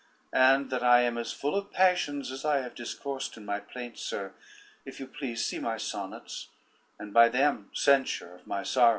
[0.33, 4.01] And that I am as full of passions as I have discoursed in my plaints,
[4.01, 4.33] sir,
[4.83, 6.47] if you please, see my sonnets,
[6.97, 8.89] and by them censure of my sorrows."